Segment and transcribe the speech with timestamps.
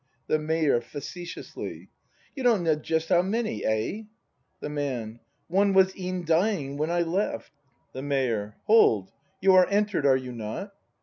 [0.25, 0.81] The Mayor.
[0.81, 1.89] [Facetiously.]
[2.35, 4.05] You don't know just how many, eh?
[4.59, 5.19] The Man.
[5.47, 7.51] One was e'en dying when I left.
[7.93, 8.55] The Mayor.
[8.63, 9.11] Hold.
[9.41, 10.73] You are enter'd, are you not?